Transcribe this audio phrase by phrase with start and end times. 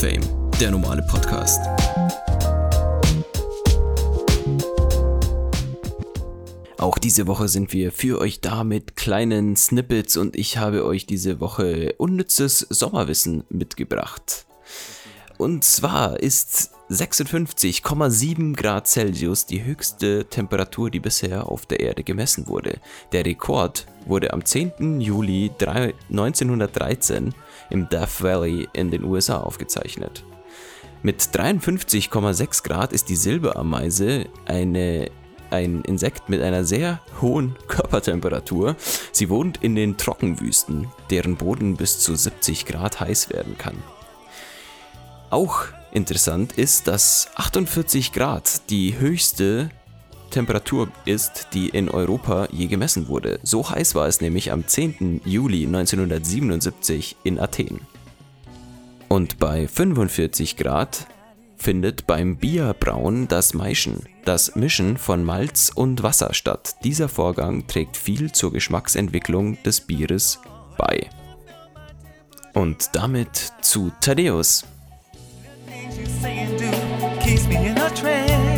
[0.00, 1.60] Fame, der normale Podcast.
[6.78, 11.06] Auch diese Woche sind wir für euch da mit kleinen Snippets und ich habe euch
[11.06, 14.46] diese Woche unnützes Sommerwissen mitgebracht.
[15.38, 22.46] Und zwar ist 56,7 Grad Celsius die höchste Temperatur, die bisher auf der Erde gemessen
[22.46, 22.78] wurde.
[23.12, 25.00] Der Rekord wurde am 10.
[25.00, 27.34] Juli 1913
[27.70, 30.24] im Death Valley in den USA aufgezeichnet.
[31.02, 35.10] Mit 53,6 Grad ist die Silberameise eine,
[35.50, 38.76] ein Insekt mit einer sehr hohen Körpertemperatur.
[39.10, 43.76] Sie wohnt in den Trockenwüsten, deren Boden bis zu 70 Grad heiß werden kann.
[45.30, 49.70] Auch interessant ist, dass 48 Grad die höchste
[50.30, 53.38] Temperatur ist, die in Europa je gemessen wurde.
[53.42, 55.22] So heiß war es nämlich am 10.
[55.24, 57.80] Juli 1977 in Athen.
[59.08, 61.06] Und bei 45 Grad
[61.56, 66.74] findet beim Bierbrauen das Maischen, das Mischen von Malz und Wasser statt.
[66.82, 70.40] Dieser Vorgang trägt viel zur Geschmacksentwicklung des Bieres
[70.76, 71.08] bei.
[72.54, 74.64] Und damit zu Thaddeus.
[76.06, 76.70] saying do
[77.20, 78.53] keeps me in a trance.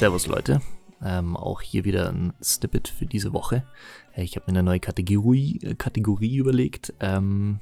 [0.00, 0.62] Servus Leute,
[1.02, 3.66] ähm, auch hier wieder ein Snippet für diese Woche.
[4.14, 7.60] Äh, ich habe mir eine neue Kategorie, äh, Kategorie überlegt ähm,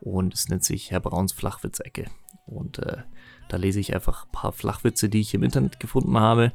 [0.00, 2.06] und es nennt sich Herr Brauns Flachwitzecke.
[2.46, 3.02] Und äh,
[3.50, 6.52] da lese ich einfach ein paar Flachwitze, die ich im Internet gefunden habe,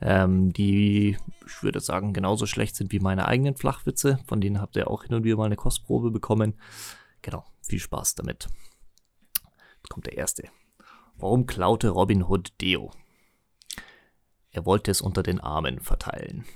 [0.00, 4.20] ähm, die, ich würde sagen, genauso schlecht sind wie meine eigenen Flachwitze.
[4.26, 6.54] Von denen habt ihr auch hin und wieder mal eine Kostprobe bekommen.
[7.20, 8.48] Genau, viel Spaß damit.
[9.76, 10.44] Jetzt kommt der erste.
[11.18, 12.90] Warum klaute Robin Hood Deo?
[14.56, 16.46] Er wollte es unter den Armen verteilen.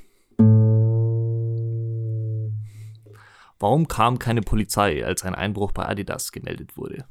[3.58, 7.04] Warum kam keine Polizei, als ein Einbruch bei Adidas gemeldet wurde?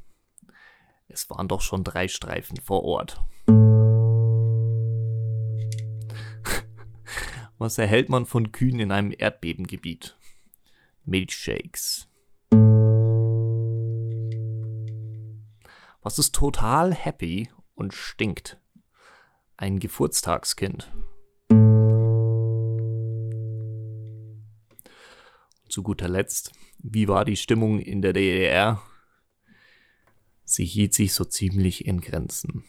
[1.08, 3.22] Es waren doch schon drei Streifen vor Ort.
[7.60, 10.18] Was erhält man von Kühen in einem Erdbebengebiet?
[11.06, 12.10] Milchshakes.
[16.02, 18.59] Was ist total happy und stinkt?
[19.62, 20.90] Ein Geburtstagskind.
[25.68, 28.82] Zu guter Letzt, wie war die Stimmung in der DDR?
[30.46, 32.64] Sie hielt sich so ziemlich in Grenzen.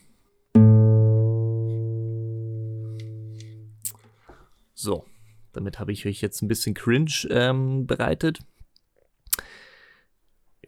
[4.75, 5.07] So,
[5.53, 8.41] damit habe ich euch jetzt ein bisschen cringe ähm, bereitet.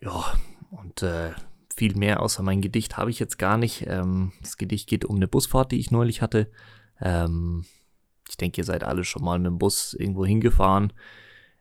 [0.00, 0.38] Ja,
[0.71, 1.32] und äh,
[1.72, 3.87] viel mehr außer mein Gedicht habe ich jetzt gar nicht.
[3.87, 6.50] Ähm, das Gedicht geht um eine Busfahrt, die ich neulich hatte.
[7.00, 7.65] Ähm,
[8.28, 10.93] ich denke, ihr seid alle schon mal mit dem Bus irgendwo hingefahren.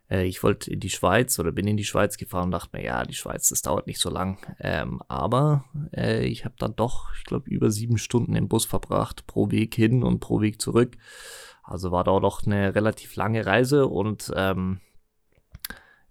[0.09, 2.83] Äh, ich wollte in die Schweiz oder bin in die Schweiz gefahren und dachte mir,
[2.83, 4.37] ja, die Schweiz, das dauert nicht so lang.
[4.59, 9.25] Ähm, aber äh, ich habe dann doch, ich glaube, über sieben Stunden im Bus verbracht,
[9.25, 10.97] pro Weg hin und pro Weg zurück.
[11.63, 14.81] Also war da doch eine relativ lange Reise und ähm,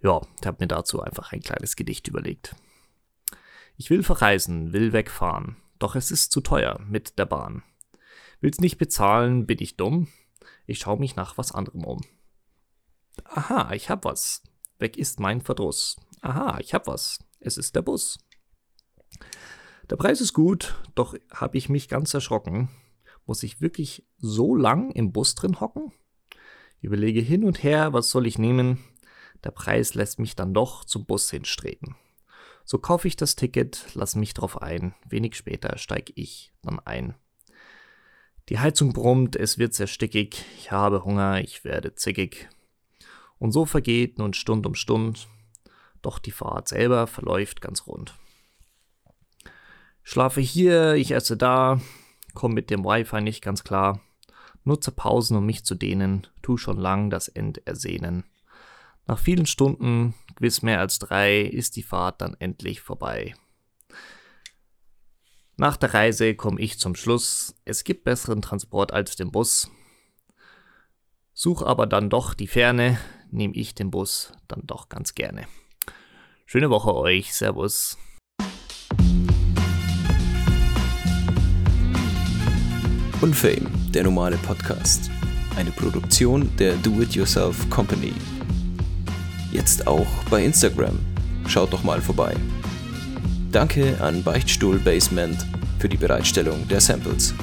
[0.02, 2.56] ja, ich habe mir dazu einfach ein kleines Gedicht überlegt.
[3.80, 7.62] Ich will verreisen, will wegfahren, doch es ist zu teuer mit der Bahn.
[8.42, 10.08] Will's nicht bezahlen, bin ich dumm?
[10.66, 12.02] Ich schau mich nach was anderem um.
[13.24, 14.42] Aha, ich hab was.
[14.78, 15.96] Weg ist mein Verdruss.
[16.20, 17.20] Aha, ich hab was.
[17.38, 18.18] Es ist der Bus.
[19.88, 22.68] Der Preis ist gut, doch hab ich mich ganz erschrocken.
[23.24, 25.90] Muss ich wirklich so lang im Bus drin hocken?
[26.82, 28.84] Überlege hin und her, was soll ich nehmen?
[29.42, 31.96] Der Preis lässt mich dann doch zum Bus hinstreben.
[32.70, 34.94] So kaufe ich das Ticket, lass mich drauf ein.
[35.08, 37.16] Wenig später steig ich dann ein.
[38.48, 40.44] Die Heizung brummt, es wird sehr stickig.
[40.56, 42.48] Ich habe Hunger, ich werde zickig.
[43.40, 45.26] Und so vergeht nun Stund um Stund.
[46.00, 48.14] Doch die Fahrt selber verläuft ganz rund.
[50.04, 51.80] Schlafe hier, ich esse da,
[52.34, 54.00] komm mit dem Wi-Fi nicht ganz klar.
[54.62, 58.22] Nutze Pausen, um mich zu dehnen, tu schon lang das End ersehnen.
[59.06, 63.34] Nach vielen Stunden, gewiss mehr als drei, ist die Fahrt dann endlich vorbei.
[65.56, 69.70] Nach der Reise komme ich zum Schluss, es gibt besseren Transport als den Bus.
[71.34, 72.98] Such aber dann doch die Ferne,
[73.30, 75.46] nehme ich den Bus dann doch ganz gerne.
[76.46, 77.98] Schöne Woche euch, Servus.
[83.20, 85.10] Unfame, der normale Podcast.
[85.56, 88.14] Eine Produktion der Do-It-Yourself Company.
[89.52, 90.98] Jetzt auch bei Instagram.
[91.48, 92.34] Schaut doch mal vorbei.
[93.50, 95.44] Danke an Beichtstuhl Basement
[95.78, 97.34] für die Bereitstellung der Samples.